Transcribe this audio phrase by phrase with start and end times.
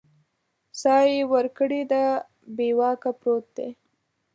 [0.81, 2.03] ساه یې ورکړې ده
[2.55, 3.69] بې واکه پروت دی